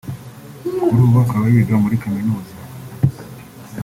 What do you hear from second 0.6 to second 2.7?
kuri ubu akaba yiga muri Kaminuza